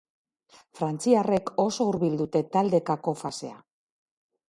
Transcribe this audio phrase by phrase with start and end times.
[0.79, 3.65] Frantziarrek oso hurbil dute taldekako fasea.